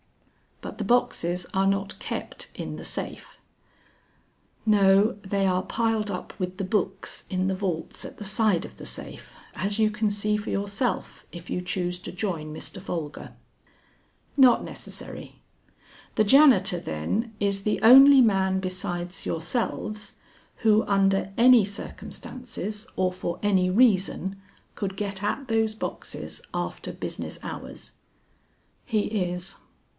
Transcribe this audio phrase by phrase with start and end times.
[0.61, 3.37] "But the boxes are not kept in the safe?"
[4.65, 8.77] "No, they are piled up with the books in the vaults at the side of
[8.77, 12.81] the safe, as you can see for yourself, if you choose to join Mr.
[12.81, 13.33] Folger."
[14.37, 15.41] "Not necessary.
[16.15, 20.13] The janitor, then, is the only man besides yourselves,
[20.57, 24.39] who under any circumstances or for any reason,
[24.73, 27.93] could get at those boxes after business hours?"
[28.85, 29.57] "He is."